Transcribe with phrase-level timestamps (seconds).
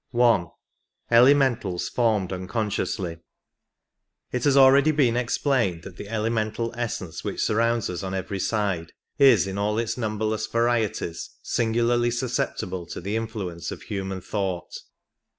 [0.19, 0.47] I.
[1.11, 3.19] Elementals formed unconsciously.
[4.31, 8.93] It has already been explained that the elemental essence which surrounds us on every side
[9.19, 14.73] is in all its numberless varieties singularly sus ceptible to the influence of human thought.